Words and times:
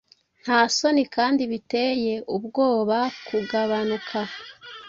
Nta 0.43 0.59
soni 0.77 1.03
kandi 1.15 1.41
biteye 1.51 2.13
ubwobakugabanuka 2.35 4.19